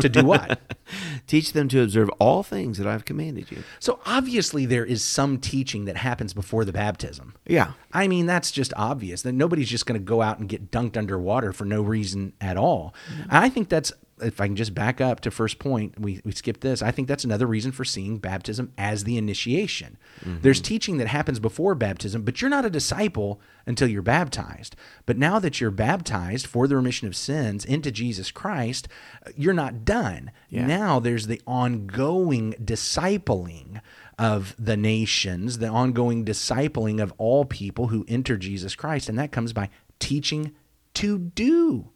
To 0.00 0.08
do 0.08 0.24
what? 0.24 0.60
Teach 1.26 1.52
them 1.52 1.68
to 1.68 1.82
observe 1.82 2.08
all 2.18 2.42
things 2.42 2.78
that 2.78 2.86
I've 2.86 3.04
commanded 3.04 3.50
you. 3.50 3.62
so 3.78 4.00
obviously 4.06 4.66
there 4.66 4.84
is 4.84 5.02
some 5.02 5.38
teaching 5.38 5.84
that 5.86 5.96
happens 5.96 6.32
before 6.34 6.64
the 6.64 6.72
baptism. 6.72 7.34
Yeah. 7.46 7.72
I 7.92 8.08
mean, 8.08 8.26
that's 8.26 8.50
just 8.50 8.72
obvious 8.76 9.22
that 9.22 9.32
nobody's 9.32 9.68
just 9.68 9.86
going 9.86 10.00
to 10.00 10.04
go 10.04 10.22
out 10.22 10.38
and 10.38 10.48
get 10.48 10.70
dunked 10.70 10.96
underwater 10.96 11.52
for 11.52 11.64
no 11.64 11.82
reason 11.82 12.32
at 12.40 12.56
all. 12.56 12.94
Mm-hmm. 13.12 13.28
I 13.30 13.48
think 13.48 13.68
that's, 13.68 13.92
if 14.20 14.40
I 14.40 14.46
can 14.46 14.56
just 14.56 14.74
back 14.74 15.00
up 15.00 15.20
to 15.20 15.30
first 15.30 15.58
point, 15.58 15.98
we, 16.00 16.20
we 16.24 16.32
skipped 16.32 16.60
this. 16.60 16.82
I 16.82 16.90
think 16.90 17.08
that's 17.08 17.24
another 17.24 17.46
reason 17.46 17.72
for 17.72 17.84
seeing 17.84 18.18
baptism 18.18 18.72
as 18.76 19.04
the 19.04 19.16
initiation. 19.16 19.96
Mm-hmm. 20.20 20.40
There's 20.42 20.60
teaching 20.60 20.98
that 20.98 21.08
happens 21.08 21.38
before 21.40 21.74
baptism, 21.74 22.22
but 22.22 22.40
you're 22.40 22.50
not 22.50 22.64
a 22.64 22.70
disciple 22.70 23.40
until 23.66 23.88
you're 23.88 24.02
baptized. 24.02 24.76
But 25.06 25.16
now 25.18 25.38
that 25.38 25.60
you're 25.60 25.70
baptized 25.70 26.46
for 26.46 26.66
the 26.66 26.76
remission 26.76 27.06
of 27.08 27.16
sins 27.16 27.64
into 27.64 27.90
Jesus 27.90 28.30
Christ, 28.30 28.88
uh, 29.26 29.30
you're 29.36 29.54
not 29.54 29.84
done. 29.84 30.30
Yeah. 30.48 30.66
Now 30.66 31.00
there's 31.00 31.26
the 31.26 31.40
ongoing 31.46 32.54
discipling 32.62 33.80
of 34.18 34.54
the 34.58 34.76
nations, 34.76 35.58
the 35.58 35.68
ongoing 35.68 36.24
discipling 36.24 37.00
of 37.00 37.12
all 37.18 37.44
people 37.44 37.88
who 37.88 38.04
enter 38.08 38.36
Jesus 38.36 38.74
Christ. 38.74 39.08
And 39.08 39.18
that 39.18 39.32
comes 39.32 39.52
by 39.52 39.70
teaching 39.98 40.52
to 40.94 41.18
do, 41.18 41.90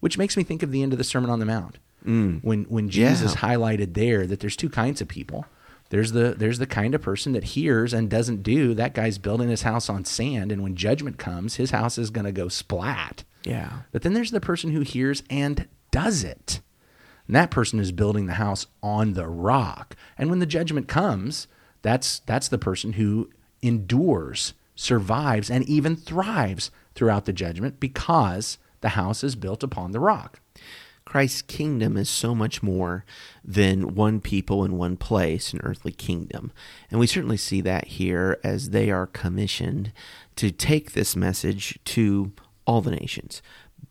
which 0.00 0.18
makes 0.18 0.36
me 0.36 0.44
think 0.44 0.62
of 0.62 0.70
the 0.70 0.82
end 0.82 0.92
of 0.92 0.98
the 0.98 1.04
Sermon 1.04 1.30
on 1.30 1.40
the 1.40 1.46
Mount. 1.46 1.78
Mm. 2.06 2.44
When, 2.44 2.64
when 2.64 2.88
Jesus 2.88 3.34
Yeah. 3.34 3.40
highlighted 3.40 3.94
there 3.94 4.26
that 4.28 4.38
there's 4.38 4.54
two 4.56 4.68
kinds 4.68 5.00
of 5.00 5.08
people. 5.08 5.46
There's 5.90 6.12
the 6.12 6.34
there's 6.36 6.58
the 6.58 6.66
kind 6.66 6.94
of 6.94 7.02
person 7.02 7.32
that 7.32 7.44
hears 7.44 7.92
and 7.92 8.10
doesn't 8.10 8.42
do. 8.42 8.74
That 8.74 8.94
guy's 8.94 9.18
building 9.18 9.48
his 9.48 9.62
house 9.62 9.88
on 9.88 10.04
sand, 10.04 10.50
and 10.50 10.62
when 10.62 10.74
judgment 10.74 11.18
comes, 11.18 11.56
his 11.56 11.70
house 11.70 11.98
is 11.98 12.10
going 12.10 12.24
to 12.24 12.32
go 12.32 12.48
splat. 12.48 13.24
Yeah. 13.44 13.82
But 13.92 14.02
then 14.02 14.14
there's 14.14 14.32
the 14.32 14.40
person 14.40 14.72
who 14.72 14.80
hears 14.80 15.22
and 15.30 15.68
does 15.90 16.24
it. 16.24 16.60
And 17.26 17.36
that 17.36 17.50
person 17.50 17.78
is 17.78 17.92
building 17.92 18.26
the 18.26 18.34
house 18.34 18.66
on 18.82 19.14
the 19.14 19.28
rock. 19.28 19.96
And 20.18 20.30
when 20.30 20.40
the 20.40 20.46
judgment 20.46 20.88
comes, 20.88 21.46
that's 21.82 22.20
that's 22.20 22.48
the 22.48 22.58
person 22.58 22.94
who 22.94 23.30
endures, 23.62 24.54
survives, 24.74 25.50
and 25.50 25.68
even 25.68 25.96
thrives 25.96 26.70
throughout 26.94 27.24
the 27.24 27.32
judgment 27.32 27.78
because 27.80 28.58
the 28.80 28.90
house 28.90 29.22
is 29.22 29.36
built 29.36 29.62
upon 29.62 29.92
the 29.92 30.00
rock. 30.00 30.40
Christ's 31.06 31.40
kingdom 31.40 31.96
is 31.96 32.10
so 32.10 32.34
much 32.34 32.62
more 32.62 33.04
than 33.44 33.94
one 33.94 34.20
people 34.20 34.64
in 34.64 34.76
one 34.76 34.96
place, 34.96 35.52
an 35.52 35.60
earthly 35.62 35.92
kingdom. 35.92 36.52
And 36.90 37.00
we 37.00 37.06
certainly 37.06 37.36
see 37.36 37.60
that 37.62 37.86
here 37.86 38.38
as 38.42 38.70
they 38.70 38.90
are 38.90 39.06
commissioned 39.06 39.92
to 40.34 40.50
take 40.50 40.92
this 40.92 41.14
message 41.16 41.78
to 41.86 42.32
all 42.66 42.82
the 42.82 42.90
nations, 42.90 43.40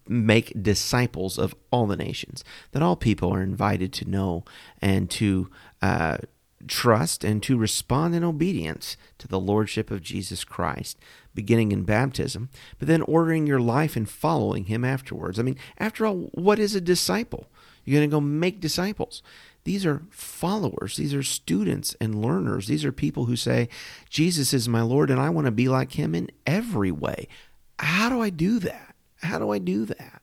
make 0.08 0.62
disciples 0.62 1.40
of 1.40 1.56
all 1.72 1.88
the 1.88 1.96
nations, 1.96 2.44
that 2.74 2.84
all 2.84 2.98
people 2.98 3.34
are 3.34 3.42
invited 3.42 3.94
to 3.94 4.10
know 4.10 4.44
and 4.82 5.10
to 5.12 5.50
uh, 5.82 6.18
trust 6.68 7.24
and 7.24 7.42
to 7.44 7.58
respond 7.58 8.16
in 8.16 8.24
obedience 8.24 8.98
to 9.18 9.28
the 9.28 9.40
Lordship 9.40 9.92
of 9.92 10.02
Jesus 10.02 10.44
Christ, 10.44 10.98
beginning 11.34 11.72
in 11.72 11.84
baptism, 11.84 12.50
but 12.80 12.88
then 12.88 13.02
ordering 13.02 13.48
your 13.48 13.60
life 13.60 13.96
and 13.96 14.10
following 14.10 14.66
Him 14.66 14.84
afterwards. 14.84 15.40
I 15.40 15.44
mean, 15.44 15.58
after 15.78 16.06
all, 16.06 16.30
what 16.34 16.60
is 16.60 16.76
a 16.76 16.82
disciple? 16.82 17.48
You're 17.84 18.00
going 18.00 18.10
to 18.10 18.16
go 18.16 18.22
make 18.22 18.60
disciples. 18.60 19.22
These 19.64 19.86
are 19.86 20.04
followers. 20.10 20.98
These 20.98 21.14
are 21.14 21.24
students 21.24 21.96
and 22.00 22.22
learners. 22.22 22.68
These 22.68 22.86
are 22.86 22.92
people 22.92 23.26
who 23.26 23.36
say, 23.36 23.68
Jesus 24.10 24.54
is 24.54 24.70
my 24.70 24.82
Lord 24.82 25.10
and 25.10 25.20
I 25.20 25.30
want 25.30 25.46
to 25.46 25.52
be 25.52 25.68
like 25.68 25.94
Him 25.94 26.14
in 26.14 26.30
every 26.46 26.92
way. 26.92 27.28
How 27.80 28.10
do 28.10 28.22
I 28.22 28.30
do 28.30 28.60
that? 28.60 28.96
How 29.22 29.40
do 29.40 29.52
I 29.52 29.58
do 29.58 29.86
that? 29.86 30.22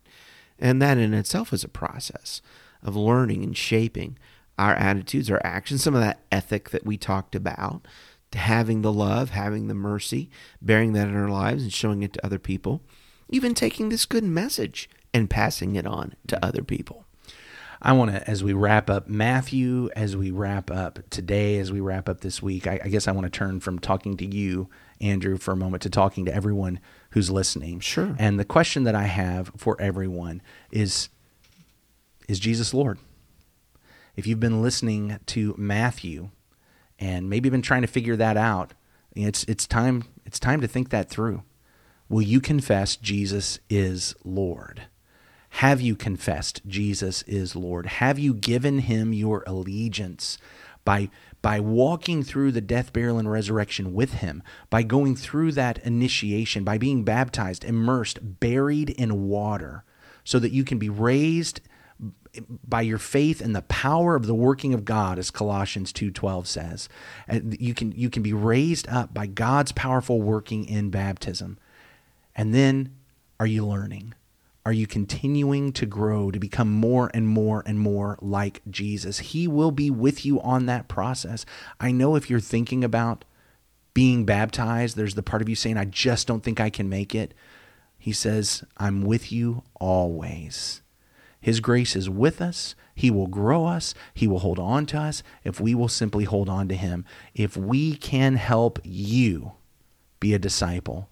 And 0.59 0.81
that 0.81 0.99
in 0.99 1.13
itself 1.13 1.53
is 1.53 1.65
a 1.65 1.69
process 1.69 2.41
of 2.83 2.97
learning 2.97 3.43
and 3.43 3.57
shaping 3.57 4.17
our 4.63 4.75
attitudes, 4.75 5.31
our 5.31 5.41
actions, 5.45 5.83
some 5.83 5.95
of 5.95 6.01
that 6.01 6.21
ethic 6.31 6.71
that 6.71 6.87
we 6.87 6.97
talked 6.97 7.35
about, 7.35 7.87
to 8.31 8.39
having 8.39 8.83
the 8.83 8.93
love, 8.93 9.31
having 9.31 9.69
the 9.69 9.75
mercy, 9.75 10.31
bearing 10.61 10.93
that 10.93 11.09
in 11.09 11.17
our 11.17 11.29
lives 11.29 11.65
and 11.65 11.73
showing 11.73 12.03
it 12.03 12.13
to 12.13 12.25
other 12.25 12.39
people, 12.39 12.81
even 13.29 13.55
taking 13.55 13.89
this 13.89 14.07
good 14.07 14.25
message 14.25 14.89
and 15.13 15.29
passing 15.29 15.75
it 15.75 15.87
on 15.87 16.15
to 16.29 16.43
other 16.45 16.63
people. 16.63 17.05
I 17.85 17.93
want 17.93 18.13
to, 18.13 18.31
as 18.31 18.45
we 18.45 18.53
wrap 18.53 18.89
up 18.89 19.09
Matthew, 19.09 19.91
as 19.97 20.17
we 20.17 20.31
wrap 20.31 20.71
up 20.71 21.01
today, 21.11 21.59
as 21.59 21.73
we 21.73 21.81
wrap 21.81 22.09
up 22.09 22.21
this 22.21 22.41
week, 22.41 22.69
I, 22.69 22.81
I 22.85 22.89
guess 22.89 23.09
I 23.09 23.13
want 23.13 23.25
to 23.25 23.31
turn 23.31 23.59
from 23.59 23.81
talking 23.81 24.17
to 24.19 24.25
you, 24.25 24.71
Andrew, 25.01 25.37
for 25.37 25.51
a 25.51 25.57
moment 25.57 25.83
to 25.83 25.91
talking 25.91 26.25
to 26.27 26.35
everyone 26.35 26.79
who's 27.11 27.29
listening. 27.29 27.81
Sure. 27.81 28.15
And 28.21 28.39
the 28.39 28.45
question 28.45 28.85
that 28.85 28.95
I 28.95 29.05
have 29.05 29.51
for 29.57 29.77
everyone 29.81 30.41
is 30.71 31.09
Is 32.29 32.39
Jesus 32.39 32.73
Lord? 32.73 32.99
If 34.15 34.27
you've 34.27 34.41
been 34.41 34.63
listening 34.63 35.19
to 35.27 35.55
Matthew 35.57 36.31
and 36.99 37.31
maybe 37.31 37.49
been 37.49 37.63
trying 37.63 37.83
to 37.83 37.89
figure 37.89 38.17
that 38.17 38.37
out, 38.37 38.75
it's 39.15 39.45
it's 39.45 39.67
time 39.67 40.05
it's 40.25 40.39
time 40.39 40.61
to 40.61 40.69
think 40.69 40.91
that 40.91 41.09
through. 41.09 41.43
Will 42.09 42.23
you 42.23 42.41
confess 42.41 42.97
Jesus 42.97 43.59
is 43.71 44.15
Lord? 44.25 44.83
Have 45.57 45.81
you 45.81 45.97
confessed 45.97 46.63
Jesus 46.67 47.23
is 47.23 47.57
Lord? 47.57 47.87
Have 47.87 48.19
you 48.19 48.35
given 48.35 48.81
him 48.81 49.13
your 49.13 49.45
allegiance 49.47 50.39
by 50.85 51.09
by 51.41 51.59
walking 51.59 52.23
through 52.23 52.53
the 52.53 52.61
death, 52.61 52.93
burial 52.93 53.19
and 53.19 53.31
resurrection 53.31 53.95
with 53.95 54.15
him, 54.15 54.43
by 54.71 54.83
going 54.83 55.17
through 55.17 55.53
that 55.53 55.79
initiation, 55.79 56.65
by 56.65 56.79
being 56.79 57.03
baptized, 57.03 57.65
immersed, 57.65 58.41
buried 58.41 58.91
in 58.91 59.29
water 59.29 59.85
so 60.23 60.39
that 60.39 60.53
you 60.53 60.65
can 60.65 60.79
be 60.79 60.89
raised 60.89 61.61
by 62.67 62.81
your 62.81 62.99
faith 62.99 63.41
and 63.41 63.55
the 63.55 63.63
power 63.63 64.15
of 64.15 64.27
the 64.27 64.35
working 64.35 64.73
of 64.73 64.85
God 64.85 65.19
as 65.19 65.31
Colossians 65.31 65.93
2:12 65.93 66.47
says 66.47 66.89
uh, 67.29 67.41
you 67.59 67.75
can 67.75 67.93
you 67.93 68.09
can 68.09 68.23
be 68.23 68.33
raised 68.33 68.89
up 68.89 69.13
by 69.13 69.27
God's 69.27 69.73
powerful 69.73 70.21
working 70.21 70.65
in 70.65 70.91
baptism. 70.91 71.59
And 72.35 72.55
then 72.55 72.95
are 73.39 73.47
you 73.47 73.67
learning? 73.67 74.15
Are 74.65 74.73
you 74.73 74.87
continuing 74.87 75.73
to 75.73 75.87
grow 75.87 76.31
to 76.31 76.39
become 76.39 76.71
more 76.71 77.11
and 77.13 77.27
more 77.29 77.63
and 77.67 77.79
more 77.79 78.17
like 78.23 78.63
Jesus? 78.71 79.19
He 79.19 79.49
will 79.49 79.73
be 79.73 79.91
with 79.91 80.25
you 80.25 80.41
on 80.41 80.67
that 80.67 80.89
process. 80.89 81.45
I 81.81 81.91
know 81.91 82.15
if 82.15 82.31
you're 82.31 82.41
thinking 82.41 82.85
about 82.85 83.25
being 83.95 84.25
baptized 84.25 84.97
there's 84.97 85.17
the 85.17 85.23
part 85.23 85.43
of 85.43 85.51
you 85.51 85.55
saying 85.55 85.77
i 85.77 85.85
just 85.85 86.27
don't 86.27 86.43
think 86.43 86.59
i 86.59 86.71
can 86.71 86.89
make 86.89 87.15
it. 87.15 87.35
He 87.99 88.13
says 88.13 88.65
i'm 88.79 89.03
with 89.03 89.31
you 89.31 89.65
always 89.79 90.81
his 91.43 91.61
grace 91.61 91.95
is 91.97 92.09
with 92.09 92.41
us. 92.41 92.75
He 92.95 93.11
will 93.11 93.27
grow 93.27 93.67
us. 93.67 93.93
He 94.15 94.29
will 94.29 94.39
hold 94.39 94.61
on 94.61 94.87
to 94.87 94.99
us 94.99 95.23
if 95.45 95.61
we 95.61 95.75
will 95.75 95.89
simply 95.89 96.25
hold 96.25 96.49
on 96.49 96.69
to 96.69 96.77
Him. 96.77 97.05
If 97.35 97.55
we 97.57 97.97
can 97.97 98.37
help 98.37 98.79
you 98.85 99.53
be 100.21 100.33
a 100.35 100.39
disciple, 100.39 101.09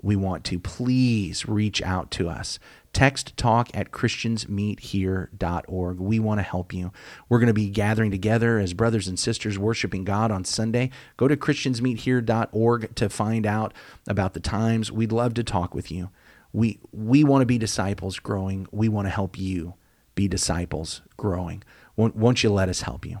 we 0.00 0.14
want 0.14 0.44
to 0.44 0.60
please 0.60 1.48
reach 1.48 1.82
out 1.82 2.12
to 2.12 2.28
us. 2.28 2.60
Text 2.92 3.36
talk 3.36 3.68
at 3.74 3.90
christiansmeethere.org. 3.90 5.98
We 5.98 6.20
want 6.20 6.38
to 6.38 6.44
help 6.44 6.72
you. 6.72 6.92
We're 7.28 7.40
going 7.40 7.48
to 7.48 7.54
be 7.54 7.68
gathering 7.68 8.12
together 8.12 8.60
as 8.60 8.74
brothers 8.74 9.08
and 9.08 9.18
sisters 9.18 9.58
worshiping 9.58 10.04
God 10.04 10.30
on 10.30 10.44
Sunday. 10.44 10.90
Go 11.16 11.26
to 11.26 11.36
christiansmeethere.org 11.36 12.94
to 12.94 13.08
find 13.08 13.44
out 13.44 13.74
about 14.06 14.34
the 14.34 14.40
times. 14.40 14.92
We'd 14.92 15.10
love 15.10 15.34
to 15.34 15.42
talk 15.42 15.74
with 15.74 15.90
you 15.90 16.10
we 16.58 16.80
we 16.90 17.22
want 17.22 17.42
to 17.42 17.46
be 17.46 17.56
disciples 17.56 18.18
growing. 18.18 18.66
We 18.72 18.88
want 18.88 19.06
to 19.06 19.10
help 19.10 19.38
you 19.38 19.74
be 20.16 20.26
disciples 20.26 21.02
growing. 21.16 21.62
Won't, 21.94 22.16
won't 22.16 22.42
you 22.42 22.50
let 22.50 22.68
us 22.68 22.80
help 22.80 23.06
you? 23.06 23.18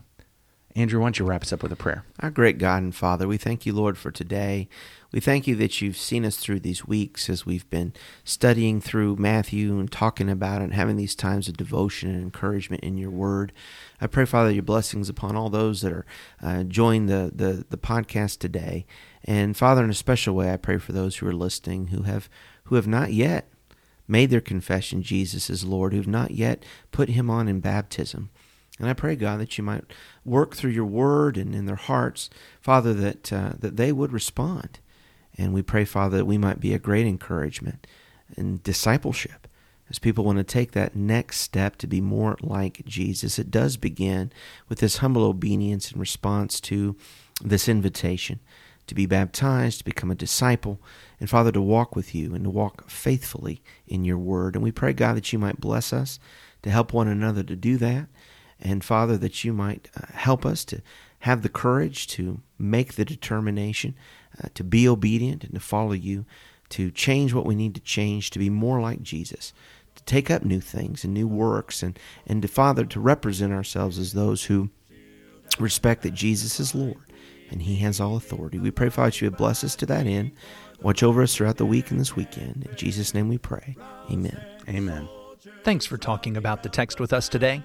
Andrew, 0.76 1.00
why 1.00 1.06
don't 1.06 1.18
you 1.18 1.24
wrap 1.24 1.42
us 1.42 1.52
up 1.52 1.62
with 1.62 1.72
a 1.72 1.76
prayer? 1.76 2.04
Our 2.20 2.30
great 2.30 2.58
God 2.58 2.82
and 2.82 2.94
Father, 2.94 3.26
we 3.26 3.36
thank 3.36 3.64
you, 3.64 3.72
Lord, 3.72 3.96
for 3.96 4.10
today. 4.10 4.68
We 5.10 5.20
thank 5.20 5.46
you 5.46 5.56
that 5.56 5.80
you've 5.80 5.96
seen 5.96 6.24
us 6.26 6.36
through 6.36 6.60
these 6.60 6.86
weeks 6.86 7.30
as 7.30 7.46
we've 7.46 7.68
been 7.70 7.94
studying 8.22 8.80
through 8.80 9.16
Matthew 9.16 9.78
and 9.78 9.90
talking 9.90 10.28
about 10.28 10.60
it 10.60 10.64
and 10.64 10.74
having 10.74 10.96
these 10.96 11.14
times 11.14 11.48
of 11.48 11.56
devotion 11.56 12.10
and 12.10 12.22
encouragement 12.22 12.84
in 12.84 12.98
your 12.98 13.10
word. 13.10 13.52
I 14.00 14.06
pray, 14.06 14.26
Father, 14.26 14.50
your 14.50 14.62
blessings 14.62 15.08
upon 15.08 15.34
all 15.34 15.48
those 15.48 15.80
that 15.80 15.92
are 15.92 16.06
uh, 16.42 16.64
join 16.64 17.06
the, 17.06 17.32
the, 17.34 17.64
the 17.70 17.78
podcast 17.78 18.38
today. 18.38 18.84
And 19.24 19.56
Father, 19.56 19.82
in 19.82 19.90
a 19.90 19.94
special 19.94 20.34
way, 20.34 20.52
I 20.52 20.58
pray 20.58 20.76
for 20.76 20.92
those 20.92 21.16
who 21.16 21.26
are 21.26 21.34
listening 21.34 21.88
who 21.88 22.02
have 22.02 22.28
who 22.64 22.74
have 22.74 22.86
not 22.86 23.12
yet 23.14 23.50
made 24.06 24.30
their 24.30 24.40
confession 24.40 25.02
Jesus 25.02 25.48
is 25.48 25.64
Lord, 25.64 25.92
who 25.92 25.98
have 25.98 26.06
not 26.06 26.32
yet 26.32 26.64
put 26.90 27.10
him 27.10 27.30
on 27.30 27.48
in 27.48 27.60
baptism. 27.60 28.30
And 28.78 28.88
I 28.88 28.92
pray, 28.92 29.16
God, 29.16 29.40
that 29.40 29.58
you 29.58 29.64
might 29.64 29.84
work 30.24 30.54
through 30.54 30.70
your 30.70 30.84
word 30.84 31.36
and 31.36 31.54
in 31.54 31.66
their 31.66 31.76
hearts, 31.76 32.30
Father, 32.60 32.94
that, 32.94 33.32
uh, 33.32 33.52
that 33.58 33.76
they 33.76 33.92
would 33.92 34.12
respond. 34.12 34.78
And 35.36 35.52
we 35.52 35.62
pray, 35.62 35.84
Father, 35.84 36.18
that 36.18 36.26
we 36.26 36.38
might 36.38 36.60
be 36.60 36.74
a 36.74 36.78
great 36.78 37.06
encouragement 37.06 37.86
in 38.36 38.60
discipleship 38.62 39.48
as 39.90 39.98
people 39.98 40.24
want 40.24 40.38
to 40.38 40.44
take 40.44 40.72
that 40.72 40.94
next 40.94 41.40
step 41.40 41.76
to 41.76 41.86
be 41.86 42.00
more 42.00 42.36
like 42.40 42.84
Jesus. 42.84 43.38
It 43.38 43.50
does 43.50 43.76
begin 43.76 44.32
with 44.68 44.80
this 44.80 44.98
humble 44.98 45.24
obedience 45.24 45.92
in 45.92 46.00
response 46.00 46.60
to 46.62 46.96
this 47.42 47.68
invitation 47.68 48.40
to 48.86 48.94
be 48.94 49.06
baptized, 49.06 49.78
to 49.78 49.84
become 49.84 50.10
a 50.10 50.14
disciple, 50.14 50.80
and 51.20 51.28
Father, 51.28 51.52
to 51.52 51.60
walk 51.60 51.94
with 51.94 52.14
you 52.14 52.34
and 52.34 52.44
to 52.44 52.50
walk 52.50 52.88
faithfully 52.90 53.62
in 53.86 54.04
your 54.04 54.18
word. 54.18 54.54
And 54.54 54.64
we 54.64 54.72
pray, 54.72 54.92
God, 54.92 55.16
that 55.16 55.32
you 55.32 55.38
might 55.38 55.60
bless 55.60 55.92
us 55.92 56.18
to 56.62 56.70
help 56.70 56.92
one 56.92 57.06
another 57.06 57.42
to 57.42 57.54
do 57.54 57.76
that. 57.76 58.08
And 58.60 58.84
Father, 58.84 59.16
that 59.18 59.44
you 59.44 59.52
might 59.52 59.88
uh, 59.96 60.06
help 60.12 60.44
us 60.44 60.64
to 60.66 60.82
have 61.20 61.42
the 61.42 61.48
courage 61.48 62.06
to 62.08 62.40
make 62.58 62.94
the 62.94 63.04
determination 63.04 63.94
uh, 64.42 64.48
to 64.54 64.64
be 64.64 64.88
obedient 64.88 65.44
and 65.44 65.54
to 65.54 65.60
follow 65.60 65.92
you, 65.92 66.24
to 66.70 66.90
change 66.90 67.32
what 67.32 67.46
we 67.46 67.54
need 67.54 67.74
to 67.74 67.80
change, 67.80 68.30
to 68.30 68.38
be 68.38 68.50
more 68.50 68.80
like 68.80 69.02
Jesus, 69.02 69.52
to 69.94 70.02
take 70.04 70.30
up 70.30 70.44
new 70.44 70.60
things 70.60 71.04
and 71.04 71.14
new 71.14 71.26
works, 71.26 71.82
and, 71.82 71.98
and 72.26 72.42
to, 72.42 72.48
Father, 72.48 72.84
to 72.84 73.00
represent 73.00 73.52
ourselves 73.52 73.98
as 73.98 74.12
those 74.12 74.44
who 74.44 74.70
respect 75.58 76.02
that 76.02 76.14
Jesus 76.14 76.60
is 76.60 76.74
Lord 76.74 77.08
and 77.50 77.62
He 77.62 77.76
has 77.76 78.00
all 78.00 78.16
authority. 78.16 78.58
We 78.58 78.70
pray, 78.70 78.90
Father, 78.90 79.10
that 79.10 79.20
you 79.20 79.30
would 79.30 79.38
bless 79.38 79.64
us 79.64 79.74
to 79.76 79.86
that 79.86 80.06
end. 80.06 80.32
Watch 80.82 81.02
over 81.02 81.22
us 81.22 81.34
throughout 81.34 81.56
the 81.56 81.66
week 81.66 81.90
and 81.90 81.98
this 81.98 82.14
weekend. 82.14 82.66
In 82.68 82.76
Jesus' 82.76 83.14
name 83.14 83.28
we 83.28 83.38
pray. 83.38 83.76
Amen. 84.10 84.40
Amen. 84.68 85.08
Thanks 85.64 85.86
for 85.86 85.96
talking 85.96 86.36
about 86.36 86.62
the 86.62 86.68
text 86.68 87.00
with 87.00 87.12
us 87.12 87.28
today. 87.28 87.64